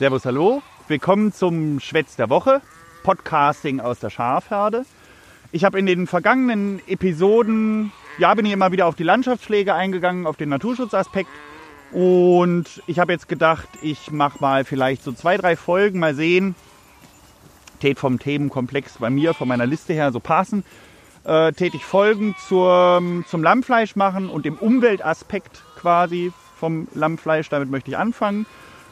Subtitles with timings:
[0.00, 0.62] Servus, hallo.
[0.88, 2.62] Willkommen zum Schwätz der Woche,
[3.02, 4.86] Podcasting aus der Schafherde.
[5.52, 10.26] Ich habe in den vergangenen Episoden, ja, bin ich immer wieder auf die Landschaftspflege eingegangen,
[10.26, 11.28] auf den Naturschutzaspekt.
[11.92, 16.54] Und ich habe jetzt gedacht, ich mache mal vielleicht so zwei, drei Folgen, mal sehen.
[17.80, 20.64] Tät vom Themenkomplex bei mir, von meiner Liste her so passen.
[21.24, 27.50] Äh, tätig Folgen zur, zum Lammfleisch machen und dem Umweltaspekt quasi vom Lammfleisch.
[27.50, 28.46] Damit möchte ich anfangen.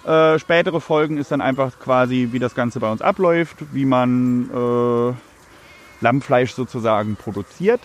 [0.04, 4.50] Äh, spätere Folgen ist dann einfach quasi, wie das Ganze bei uns abläuft, wie man
[4.50, 5.14] äh,
[6.00, 7.80] Lammfleisch sozusagen produziert,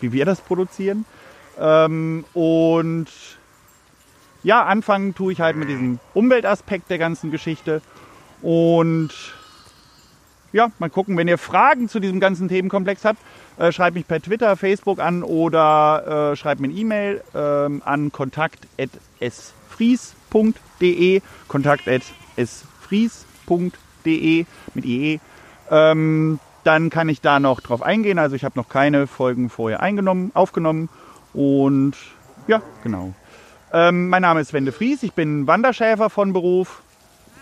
[0.00, 1.04] wie wir das produzieren.
[1.58, 3.06] Ähm, und
[4.42, 7.80] ja, anfangen tue ich halt mit diesem Umweltaspekt der ganzen Geschichte.
[8.42, 9.10] Und
[10.52, 13.20] ja, mal gucken, wenn ihr Fragen zu diesem ganzen Themenkomplex habt,
[13.58, 17.82] äh, schreibt mich per Twitter, Facebook an oder äh, schreibt mir eine E-Mail ähm,
[19.80, 25.20] an kontakt.sfries.de kontakt.sfries.de, kontakt.sfries.de mit IE.
[25.70, 28.18] Ähm, dann kann ich da noch drauf eingehen.
[28.18, 30.88] Also ich habe noch keine Folgen vorher eingenommen, aufgenommen.
[31.32, 31.96] Und
[32.46, 33.14] ja, genau.
[33.72, 36.82] Ähm, mein Name ist Wende Fries, ich bin Wanderschäfer von Beruf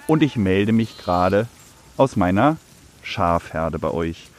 [0.06, 1.48] und ich melde mich gerade
[1.97, 2.56] aus meiner
[3.03, 4.31] Schafherde bei euch.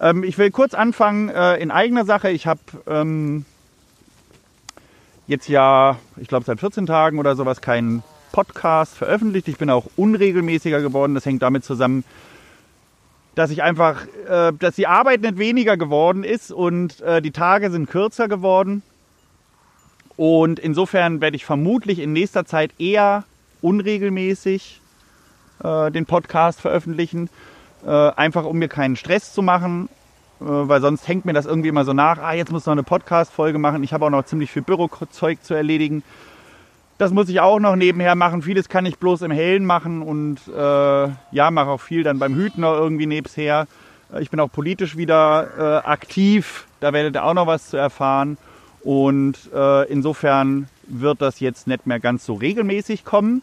[0.00, 2.30] Ähm, ich will kurz anfangen äh, in eigener Sache.
[2.30, 3.44] Ich habe ähm,
[5.26, 9.48] jetzt ja, ich glaube seit 14 Tagen oder sowas keinen Podcast veröffentlicht.
[9.48, 11.14] Ich bin auch unregelmäßiger geworden.
[11.14, 12.04] Das hängt damit zusammen,
[13.34, 17.70] dass ich einfach, äh, dass die Arbeit nicht weniger geworden ist und äh, die Tage
[17.70, 18.82] sind kürzer geworden.
[20.16, 23.24] Und insofern werde ich vermutlich in nächster Zeit eher
[23.62, 24.80] unregelmäßig
[25.62, 27.28] äh, den Podcast veröffentlichen.
[27.84, 29.88] Äh, einfach um mir keinen Stress zu machen
[30.44, 33.58] weil sonst hängt mir das irgendwie immer so nach, ah, jetzt muss noch eine Podcast-Folge
[33.58, 33.82] machen.
[33.82, 36.02] Ich habe auch noch ziemlich viel Bürozeug zu erledigen.
[36.98, 38.42] Das muss ich auch noch nebenher machen.
[38.42, 42.34] Vieles kann ich bloß im Hellen machen und äh, ja, mache auch viel dann beim
[42.34, 43.66] Hüten noch irgendwie nebenher.
[44.12, 46.66] Äh, ich bin auch politisch wieder äh, aktiv.
[46.80, 48.38] Da werdet ihr auch noch was zu erfahren.
[48.82, 53.42] Und äh, insofern wird das jetzt nicht mehr ganz so regelmäßig kommen.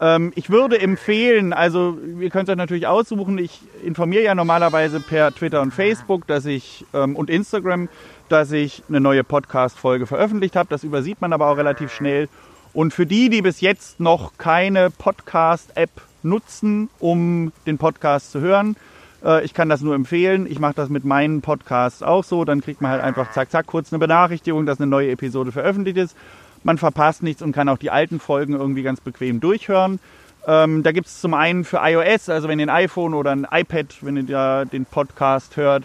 [0.00, 5.34] Ähm, ich würde empfehlen, also ihr könnt euch natürlich aussuchen, ich informiere ja normalerweise per
[5.34, 7.88] Twitter und Facebook dass ich, ähm, und Instagram,
[8.28, 10.68] dass ich eine neue Podcast-Folge veröffentlicht habe.
[10.70, 12.28] Das übersieht man aber auch relativ schnell.
[12.72, 15.90] Und für die, die bis jetzt noch keine Podcast-App
[16.22, 18.76] nutzen, um den Podcast zu hören,
[19.24, 20.46] äh, ich kann das nur empfehlen.
[20.48, 22.44] Ich mache das mit meinen Podcasts auch so.
[22.44, 25.98] Dann kriegt man halt einfach zack, zack, kurz eine Benachrichtigung, dass eine neue Episode veröffentlicht
[25.98, 26.16] ist.
[26.62, 29.98] Man verpasst nichts und kann auch die alten Folgen irgendwie ganz bequem durchhören.
[30.46, 33.46] Ähm, da gibt es zum einen für iOS, also wenn ihr ein iPhone oder ein
[33.50, 35.84] iPad, wenn ihr da den Podcast hört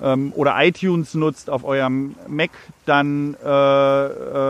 [0.00, 2.50] ähm, oder iTunes nutzt auf eurem Mac,
[2.84, 4.06] dann äh,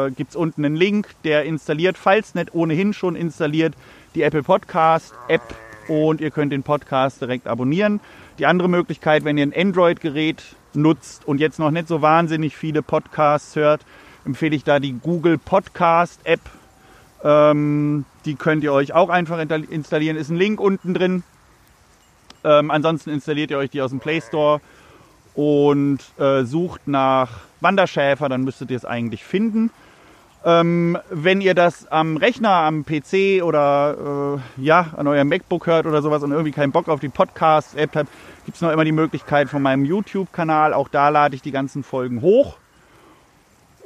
[0.06, 3.74] äh, gibt es unten einen Link, der installiert, falls nicht ohnehin schon installiert,
[4.14, 5.42] die Apple Podcast App
[5.88, 8.00] und ihr könnt den Podcast direkt abonnieren.
[8.38, 10.42] Die andere Möglichkeit, wenn ihr ein Android-Gerät
[10.74, 13.82] nutzt und jetzt noch nicht so wahnsinnig viele Podcasts hört,
[14.26, 16.40] empfehle ich da die Google Podcast App.
[17.24, 20.16] Ähm, die könnt ihr euch auch einfach installieren.
[20.16, 21.22] Ist ein Link unten drin.
[22.44, 24.60] Ähm, ansonsten installiert ihr euch die aus dem Play Store
[25.34, 29.70] und äh, sucht nach Wanderschäfer, dann müsstet ihr es eigentlich finden.
[30.44, 35.86] Ähm, wenn ihr das am Rechner, am PC oder äh, ja, an eurem MacBook hört
[35.86, 38.08] oder sowas und irgendwie keinen Bock auf die Podcast-App habt,
[38.44, 40.72] gibt es noch immer die Möglichkeit von meinem YouTube-Kanal.
[40.72, 42.58] Auch da lade ich die ganzen Folgen hoch.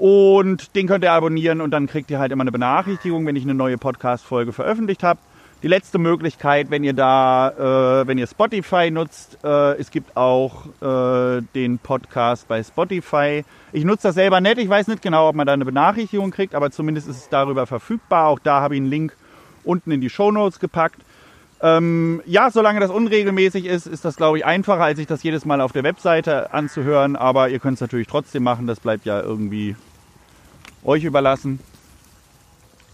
[0.00, 3.43] Und den könnt ihr abonnieren und dann kriegt ihr halt immer eine Benachrichtigung, wenn ich
[3.43, 5.21] eine neue Podcast-Folge veröffentlicht habe.
[5.62, 10.65] Die letzte Möglichkeit, wenn ihr da, äh, wenn ihr Spotify nutzt, äh, es gibt auch
[10.81, 13.44] äh, den Podcast bei Spotify.
[13.72, 16.55] Ich nutze das selber nicht, ich weiß nicht genau, ob man da eine Benachrichtigung kriegt,
[16.55, 18.28] aber zumindest ist es darüber verfügbar.
[18.28, 19.15] Auch da habe ich einen Link
[19.65, 21.03] unten in die Show Notes gepackt.
[21.60, 25.44] Ähm, ja, solange das unregelmäßig ist, ist das, glaube ich, einfacher, als sich das jedes
[25.44, 27.16] Mal auf der Webseite anzuhören.
[27.16, 29.77] Aber ihr könnt es natürlich trotzdem machen, das bleibt ja irgendwie
[30.85, 31.61] euch überlassen.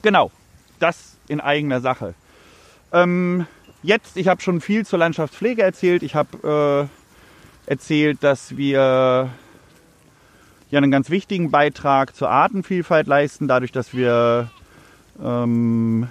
[0.02, 0.30] Genau,
[0.78, 2.14] das in eigener Sache.
[2.92, 3.46] Ähm,
[3.82, 6.02] jetzt, ich habe schon viel zur Landschaftspflege erzählt.
[6.02, 6.88] Ich habe
[7.66, 9.30] äh, erzählt, dass wir
[10.70, 14.50] ja einen ganz wichtigen Beitrag zur Artenvielfalt leisten, dadurch, dass wir
[15.22, 16.08] ähm,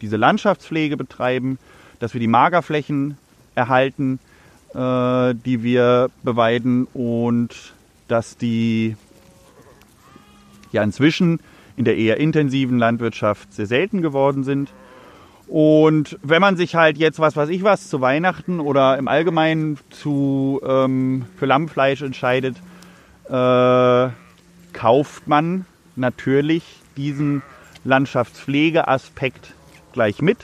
[0.00, 1.58] diese Landschaftspflege betreiben,
[1.98, 3.16] dass wir die Magerflächen
[3.54, 4.18] erhalten,
[4.74, 7.72] äh, die wir beweiden und
[8.08, 8.96] dass die
[10.74, 11.40] ja inzwischen
[11.76, 14.72] in der eher intensiven Landwirtschaft sehr selten geworden sind.
[15.46, 19.78] Und wenn man sich halt jetzt, was weiß ich was, zu Weihnachten oder im Allgemeinen
[19.90, 22.56] zu, ähm, für Lammfleisch entscheidet,
[23.28, 24.08] äh,
[24.72, 25.66] kauft man
[25.96, 26.64] natürlich
[26.96, 27.42] diesen
[27.84, 29.54] Landschaftspflegeaspekt
[29.92, 30.38] gleich mit.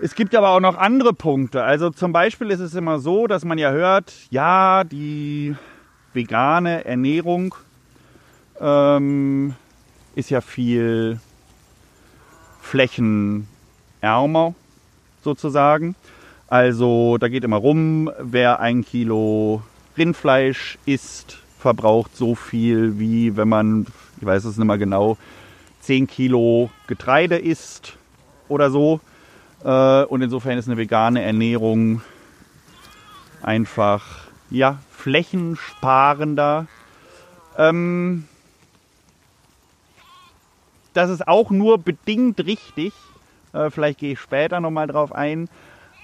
[0.00, 1.64] Es gibt aber auch noch andere Punkte.
[1.64, 5.56] Also zum Beispiel ist es immer so, dass man ja hört, ja, die
[6.12, 7.54] vegane Ernährung
[8.60, 9.54] ähm,
[10.14, 11.20] ist ja viel
[12.60, 14.54] flächenärmer
[15.22, 15.94] sozusagen.
[16.48, 19.62] Also da geht immer rum, wer ein Kilo
[19.96, 23.86] Rindfleisch isst, verbraucht so viel wie wenn man,
[24.20, 25.18] ich weiß es nicht mehr genau,
[25.80, 27.96] 10 Kilo Getreide isst
[28.48, 29.00] oder so.
[29.64, 32.02] Äh, und insofern ist eine vegane Ernährung
[33.42, 36.66] einfach ja, flächensparender.
[37.56, 38.24] Ähm,
[40.98, 42.92] das ist auch nur bedingt richtig.
[43.52, 45.48] Äh, vielleicht gehe ich später nochmal drauf ein.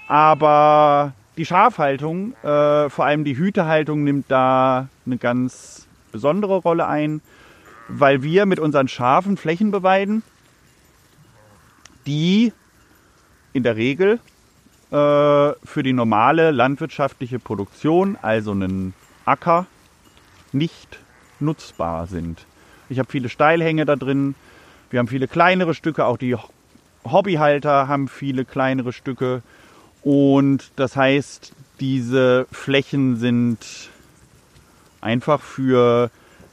[0.07, 7.19] Aber die Schafhaltung, äh, vor allem die Hütehaltung, nimmt da eine ganz besondere Rolle ein,
[7.89, 10.23] weil wir mit unseren Schafen Flächen beweiden,
[12.07, 12.53] die
[13.51, 14.19] in der Regel
[14.91, 18.93] äh, für die normale landwirtschaftliche Produktion, also einen
[19.25, 19.65] Acker,
[20.53, 20.99] nicht
[21.41, 22.45] nutzbar sind.
[22.87, 24.35] Ich habe viele Steilhänge da drin,
[24.89, 26.35] wir haben viele kleinere Stücke, auch die
[27.03, 29.41] Hobbyhalter haben viele kleinere Stücke
[30.01, 33.89] und das heißt, diese Flächen sind
[35.01, 36.11] einfach für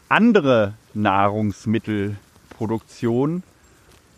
[0.08, 3.42] andere Nahrungsmittelproduktion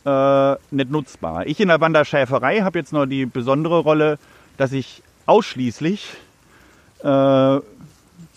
[0.04, 1.46] äh, nicht nutzbar.
[1.46, 4.18] Ich in der Wanderschäferei habe jetzt noch die besondere Rolle,
[4.56, 6.16] dass ich ausschließlich
[7.00, 7.64] äh, zu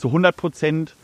[0.03, 0.95] 100 Prozent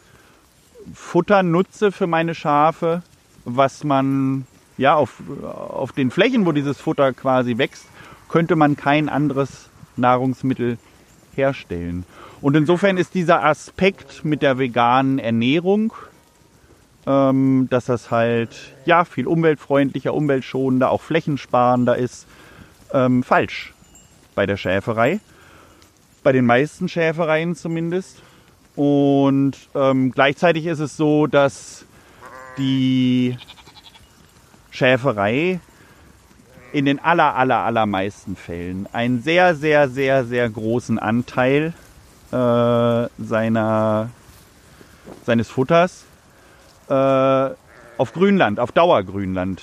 [0.94, 3.04] Futter nutze für meine Schafe,
[3.46, 4.46] was man
[4.78, 7.86] ja auf, auf den Flächen, wo dieses Futter quasi wächst,
[8.30, 10.78] könnte man kein anderes Nahrungsmittel
[11.36, 12.06] herstellen.
[12.42, 15.94] Und insofern ist dieser Aspekt mit der veganen Ernährung,
[17.06, 22.28] ähm, dass das halt ja viel umweltfreundlicher, umweltschonender, auch flächensparender ist,
[22.94, 23.74] ähm, falsch
[24.36, 25.20] bei der Schäferei.
[26.24, 28.22] Bei den meisten Schäfereien zumindest.
[28.76, 31.86] Und ähm, gleichzeitig ist es so, dass
[32.58, 33.38] die
[34.74, 35.60] Schäferei
[36.72, 41.74] in den aller, aller, allermeisten Fällen einen sehr, sehr, sehr, sehr großen Anteil
[42.32, 44.10] äh, seiner,
[45.26, 46.06] seines Futters
[46.90, 49.62] äh, auf Grünland, auf Dauergrünland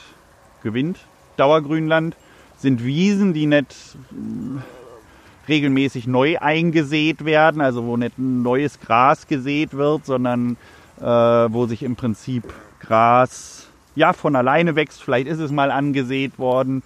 [0.62, 0.98] gewinnt.
[1.36, 2.14] Dauergrünland
[2.56, 3.74] sind Wiesen, die nicht
[4.12, 10.56] äh, regelmäßig neu eingesät werden, also wo nicht ein neues Gras gesät wird, sondern
[11.00, 12.44] äh, wo sich im Prinzip
[12.78, 15.02] Gras ja von alleine wächst.
[15.02, 16.82] Vielleicht ist es mal angesät worden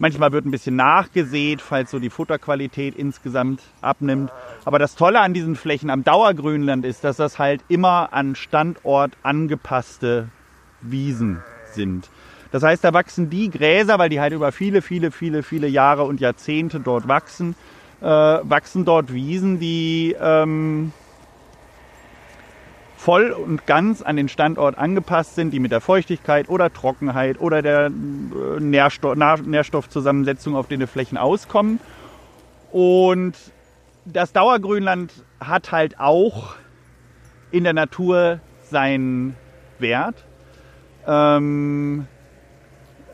[0.00, 4.32] Manchmal wird ein bisschen nachgesät, falls so die Futterqualität insgesamt abnimmt.
[4.64, 9.12] Aber das Tolle an diesen Flächen am Dauergrünland ist, dass das halt immer an Standort
[9.22, 10.30] angepasste
[10.80, 11.42] Wiesen
[11.72, 12.08] sind.
[12.50, 16.04] Das heißt, da wachsen die Gräser, weil die halt über viele, viele, viele, viele Jahre
[16.04, 17.54] und Jahrzehnte dort wachsen,
[18.00, 20.94] äh, wachsen dort Wiesen, die ähm,
[23.00, 27.62] voll und ganz an den Standort angepasst sind, die mit der Feuchtigkeit oder Trockenheit oder
[27.62, 31.80] der äh, Nährstoff, Nährstoffzusammensetzung auf den Flächen auskommen.
[32.70, 33.34] Und
[34.04, 36.56] das Dauergrünland hat halt auch
[37.50, 39.34] in der Natur seinen
[39.78, 40.26] Wert.
[41.06, 42.06] Ähm,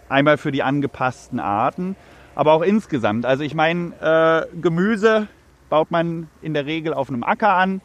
[0.09, 1.95] einmal für die angepassten Arten,
[2.35, 3.25] aber auch insgesamt.
[3.25, 5.29] Also ich meine, äh, Gemüse
[5.69, 7.81] baut man in der Regel auf einem Acker an.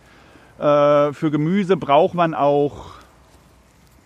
[0.61, 2.91] Äh, für Gemüse braucht man auch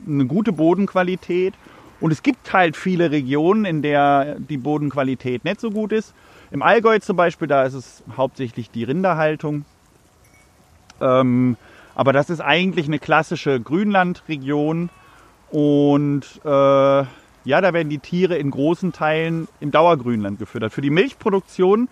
[0.08, 1.54] eine gute Bodenqualität.
[2.00, 6.14] Und es gibt halt viele Regionen, in der die Bodenqualität nicht so gut ist.
[6.52, 9.66] Im Allgäu zum Beispiel, da ist es hauptsächlich die Rinderhaltung.
[11.02, 11.58] Ähm,
[11.94, 14.90] aber das ist eigentlich eine klassische Grünlandregion.
[15.52, 20.72] Und äh, ja, da werden die Tiere in großen Teilen im Dauergrünland gefüttert.
[20.72, 21.90] Für die Milchproduktion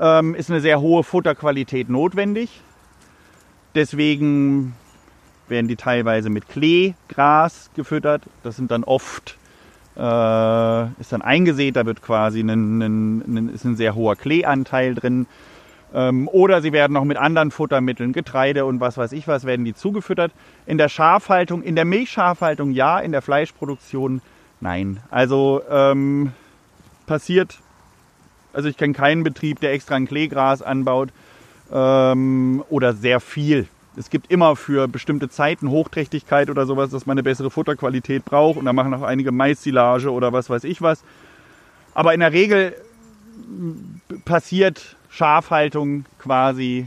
[0.00, 2.62] ähm, ist eine sehr hohe Futterqualität notwendig.
[3.74, 4.74] Deswegen
[5.48, 8.22] werden die teilweise mit Kleegras gefüttert.
[8.42, 9.36] Das sind dann oft,
[9.96, 14.94] äh, ist dann eingesät, da wird quasi ein, ein, ein, ist ein sehr hoher Kleeanteil
[14.94, 15.26] drin.
[15.94, 19.64] Ähm, oder sie werden noch mit anderen Futtermitteln, Getreide und was weiß ich was, werden
[19.64, 20.32] die zugefüttert.
[20.66, 24.22] In der Schafhaltung, in der Milchschafhaltung ja, in der Fleischproduktion
[24.60, 25.00] nein.
[25.10, 26.32] Also ähm,
[27.06, 27.58] passiert,
[28.52, 31.10] also ich kenne keinen Betrieb, der extra ein Kleegras anbaut
[31.72, 33.66] ähm, oder sehr viel.
[33.96, 38.58] Es gibt immer für bestimmte Zeiten Hochträchtigkeit oder sowas, dass man eine bessere Futterqualität braucht
[38.58, 41.04] und da machen auch einige Mais-Silage oder was weiß ich was.
[41.94, 42.74] Aber in der Regel
[44.24, 46.86] passiert Schafhaltung quasi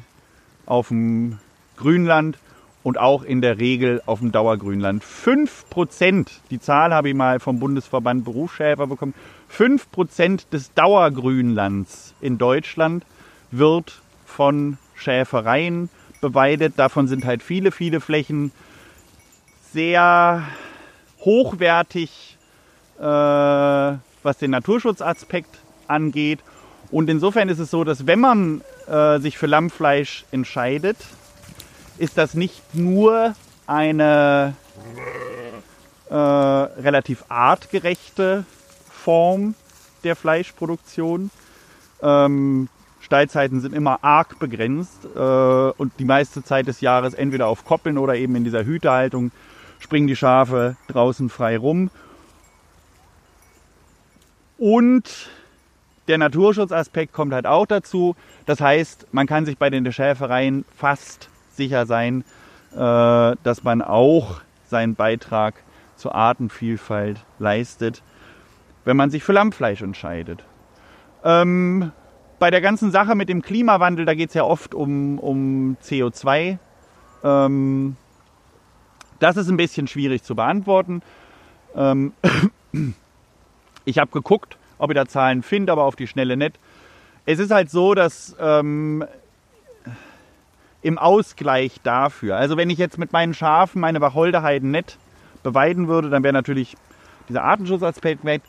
[0.66, 1.38] auf dem
[1.78, 2.40] Grünland
[2.82, 5.04] und auch in der Regel auf dem Dauergrünland.
[5.04, 9.14] 5%, die Zahl habe ich mal vom Bundesverband Berufsschäfer bekommen,
[9.56, 13.06] 5% des Dauergrünlands in Deutschland
[13.52, 14.02] wird
[14.36, 15.90] von Schäfereien
[16.20, 16.74] beweidet.
[16.78, 18.52] Davon sind halt viele, viele Flächen
[19.72, 20.44] sehr
[21.22, 22.38] hochwertig,
[23.00, 26.40] äh, was den Naturschutzaspekt angeht.
[26.92, 30.98] Und insofern ist es so, dass wenn man äh, sich für Lammfleisch entscheidet,
[31.98, 33.36] ist das nicht nur
[33.68, 34.54] eine
[36.10, 38.46] äh, relativ artgerechte
[38.90, 39.56] Form
[40.04, 41.32] der Fleischproduktion.
[42.02, 42.70] Ähm,
[43.06, 48.00] Stallzeiten sind immer arg begrenzt äh, und die meiste Zeit des Jahres entweder auf Koppeln
[48.00, 49.32] oder eben in dieser Hütehaltung
[49.78, 51.92] springen die Schafe draußen frei rum.
[54.58, 55.30] Und
[56.08, 58.16] der Naturschutzaspekt kommt halt auch dazu.
[58.48, 62.24] Das heißt, man kann sich bei den Schäfereien fast sicher sein,
[62.74, 65.54] äh, dass man auch seinen Beitrag
[65.96, 68.02] zur Artenvielfalt leistet,
[68.84, 70.44] wenn man sich für Lammfleisch entscheidet.
[71.24, 71.92] Ähm,
[72.40, 76.58] bei der ganzen Sache mit dem Klimawandel, da geht es ja oft um, um CO2.
[77.24, 77.96] Ähm,
[79.20, 81.02] das ist ein bisschen schwierig zu beantworten.
[81.76, 82.14] Ähm,
[83.86, 86.60] ich habe geguckt, ob ich da Zahlen finde, aber auf die Schnelle nicht.
[87.26, 89.06] Es ist halt so, dass ähm,
[90.82, 94.98] im Ausgleich dafür, also wenn ich jetzt mit meinen Schafen meine Wacholderheiden nicht
[95.42, 96.76] beweiden würde, dann wäre natürlich
[97.28, 98.42] dieser Artenschutzaspekt weg.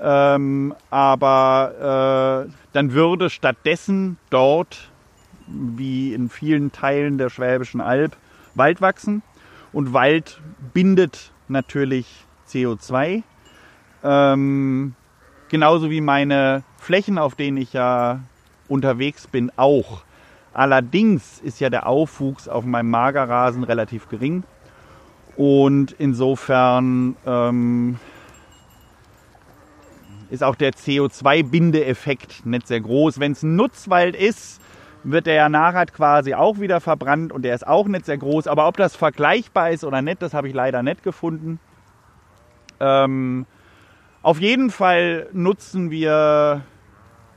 [0.00, 4.90] Ähm, aber äh, dann würde stattdessen dort,
[5.46, 8.16] wie in vielen Teilen der Schwäbischen Alb,
[8.54, 9.22] Wald wachsen.
[9.72, 10.40] Und Wald
[10.72, 13.22] bindet natürlich CO2.
[14.02, 14.94] Ähm,
[15.48, 18.20] genauso wie meine Flächen, auf denen ich ja
[18.68, 20.02] unterwegs bin, auch.
[20.52, 24.44] Allerdings ist ja der Aufwuchs auf meinem Magerrasen relativ gering.
[25.36, 27.98] Und insofern ähm,
[30.30, 33.20] ist auch der CO2-Bindeeffekt nicht sehr groß.
[33.20, 34.60] Wenn es ein Nutzwald ist,
[35.02, 38.46] wird der nachher quasi auch wieder verbrannt und der ist auch nicht sehr groß.
[38.46, 41.58] Aber ob das vergleichbar ist oder nicht, das habe ich leider nicht gefunden.
[42.78, 43.46] Ähm,
[44.22, 46.62] auf jeden Fall nutzen wir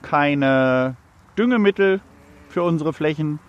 [0.01, 0.95] keine
[1.38, 2.01] Düngemittel
[2.50, 3.39] für unsere Flächen.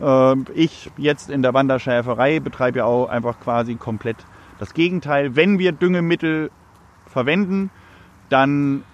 [0.00, 4.16] Ähm, ich jetzt in der Wanderschäferei betreibe ja auch einfach quasi komplett
[4.58, 5.36] das Gegenteil.
[5.36, 6.50] Wenn wir Düngemittel
[7.06, 7.70] verwenden,
[8.30, 8.84] dann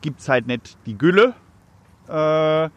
[0.00, 1.34] gibt es halt nicht die Gülle,
[2.08, 2.70] äh, äh,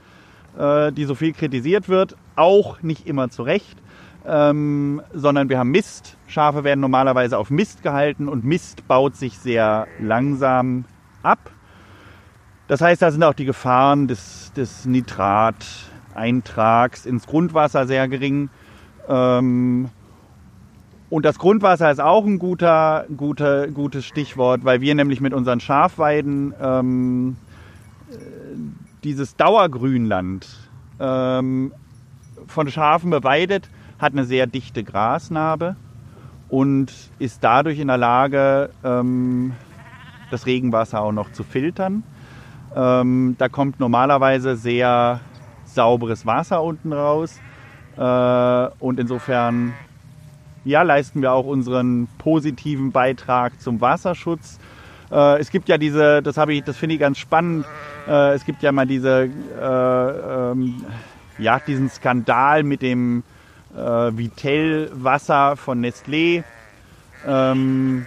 [0.91, 3.77] die so viel kritisiert wird, auch nicht immer zu Recht,
[4.25, 6.17] ähm, sondern wir haben Mist.
[6.27, 10.85] Schafe werden normalerweise auf Mist gehalten und Mist baut sich sehr langsam
[11.23, 11.51] ab.
[12.67, 18.49] Das heißt, da sind auch die Gefahren des, des Nitrateintrags ins Grundwasser sehr gering.
[19.07, 19.89] Ähm,
[21.15, 25.61] und das Grundwasser ist auch ein guter, guter, gutes Stichwort, weil wir nämlich mit unseren
[25.61, 27.37] Schafweiden ähm,
[29.05, 30.45] dieses Dauergrünland
[30.99, 31.71] ähm,
[32.47, 35.77] von Schafen beweidet, hat eine sehr dichte Grasnarbe
[36.49, 39.53] und ist dadurch in der Lage, ähm,
[40.31, 42.03] das Regenwasser auch noch zu filtern.
[42.75, 45.21] Ähm, da kommt normalerweise sehr
[45.63, 47.39] sauberes Wasser unten raus.
[47.95, 49.75] Äh, und insofern
[50.65, 54.59] ja, leisten wir auch unseren positiven Beitrag zum Wasserschutz.
[55.11, 57.65] Äh, es gibt ja diese, das habe ich, das finde ich ganz spannend.
[58.07, 59.29] Äh, es gibt ja mal diese,
[59.61, 60.83] äh, ähm,
[61.37, 63.23] ja, diesen Skandal mit dem
[63.75, 66.43] äh, Vitell-Wasser von Nestlé.
[67.27, 68.05] Ähm,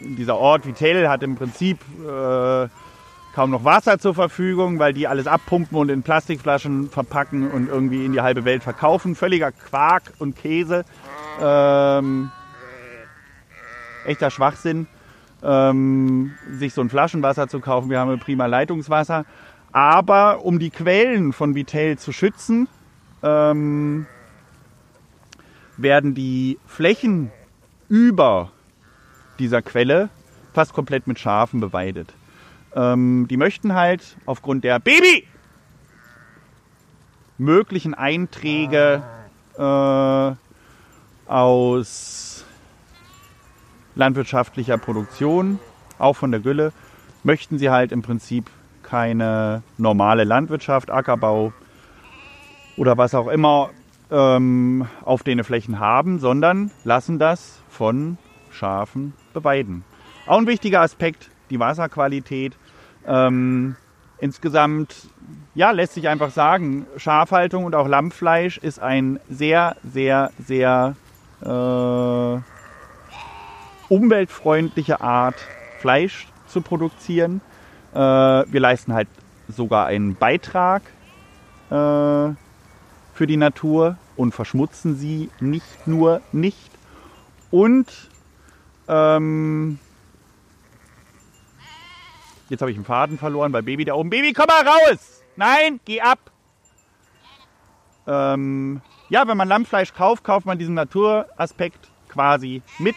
[0.00, 2.68] dieser Ort Vitell hat im Prinzip äh,
[3.38, 8.04] kaum noch Wasser zur Verfügung, weil die alles abpumpen und in Plastikflaschen verpacken und irgendwie
[8.04, 9.14] in die halbe Welt verkaufen.
[9.14, 10.84] Völliger Quark und Käse.
[11.40, 12.32] Ähm,
[14.06, 14.88] echter Schwachsinn,
[15.44, 17.90] ähm, sich so ein Flaschenwasser zu kaufen.
[17.90, 19.24] Wir haben prima Leitungswasser.
[19.70, 22.66] Aber um die Quellen von Vitell zu schützen,
[23.22, 24.06] ähm,
[25.76, 27.30] werden die Flächen
[27.88, 28.50] über
[29.38, 30.08] dieser Quelle
[30.54, 32.12] fast komplett mit Schafen beweidet.
[32.78, 35.26] Ähm, die möchten halt aufgrund der Baby
[37.36, 39.02] möglichen Einträge
[39.58, 40.32] äh,
[41.28, 42.44] aus
[43.96, 45.58] landwirtschaftlicher Produktion,
[45.98, 46.72] auch von der Gülle,
[47.24, 48.48] möchten sie halt im Prinzip
[48.84, 51.52] keine normale Landwirtschaft, Ackerbau
[52.76, 53.70] oder was auch immer
[54.12, 58.18] ähm, auf den Flächen haben, sondern lassen das von
[58.52, 59.82] Schafen beweiden.
[60.26, 62.56] Auch ein wichtiger Aspekt, die Wasserqualität.
[63.08, 63.76] Ähm,
[64.18, 64.94] insgesamt,
[65.54, 70.94] ja, lässt sich einfach sagen, Schafhaltung und auch Lammfleisch ist ein sehr, sehr, sehr
[71.40, 72.40] äh,
[73.88, 75.36] umweltfreundliche Art,
[75.80, 77.40] Fleisch zu produzieren.
[77.94, 79.08] Äh, wir leisten halt
[79.48, 80.82] sogar einen Beitrag
[81.70, 82.34] äh,
[83.14, 86.70] für die Natur und verschmutzen sie nicht nur nicht.
[87.50, 87.86] Und
[88.88, 89.78] ähm,
[92.48, 94.10] jetzt habe ich einen Faden verloren bei Baby da oben.
[94.10, 95.22] Baby, komm mal raus!
[95.36, 96.18] Nein, geh ab!
[98.06, 102.96] Ähm, ja, wenn man Lammfleisch kauft, kauft man diesen Naturaspekt quasi mit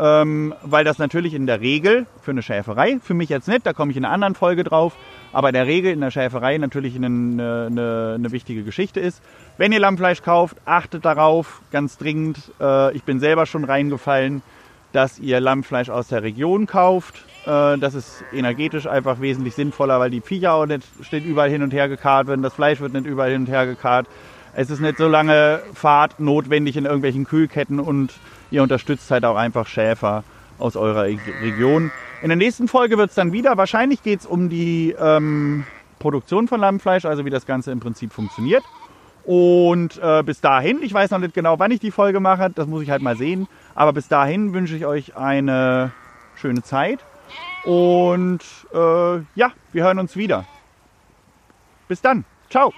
[0.00, 3.74] ähm, weil das natürlich in der Regel für eine Schäferei, für mich jetzt nicht, da
[3.74, 4.94] komme ich in einer anderen Folge drauf,
[5.32, 9.22] aber in der Regel in der Schäferei natürlich eine, eine, eine wichtige Geschichte ist.
[9.58, 12.38] Wenn ihr Lammfleisch kauft, achtet darauf, ganz dringend.
[12.58, 14.42] Äh, ich bin selber schon reingefallen,
[14.92, 17.24] dass ihr Lammfleisch aus der Region kauft.
[17.46, 21.62] Äh, das ist energetisch einfach wesentlich sinnvoller, weil die Viecher auch nicht steht überall hin
[21.62, 24.06] und her gekarrt werden, das Fleisch wird nicht überall hin und her gekarrt.
[24.54, 28.12] Es ist nicht so lange Fahrt notwendig in irgendwelchen Kühlketten und
[28.50, 30.24] ihr unterstützt halt auch einfach Schäfer
[30.58, 31.92] aus eurer Region.
[32.22, 35.64] In der nächsten Folge wird es dann wieder, wahrscheinlich geht es um die ähm,
[35.98, 38.64] Produktion von Lammfleisch, also wie das Ganze im Prinzip funktioniert.
[39.24, 42.66] Und äh, bis dahin, ich weiß noch nicht genau, wann ich die Folge mache, das
[42.66, 43.48] muss ich halt mal sehen.
[43.74, 45.92] Aber bis dahin wünsche ich euch eine
[46.36, 47.00] schöne Zeit.
[47.64, 48.40] Und
[48.72, 50.44] äh, ja, wir hören uns wieder.
[51.88, 52.24] Bis dann.
[52.48, 52.72] Ciao.